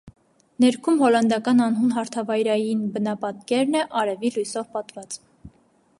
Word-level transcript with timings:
Ներքում 0.63 0.95
հոլանդական 1.01 1.61
անհուն 1.65 1.93
հարթավայրային 1.97 2.81
բնապատկերն 2.97 3.79
է՝ 3.83 3.87
արևի 4.03 4.33
լույսով 4.39 4.77
պատված։ 4.79 5.23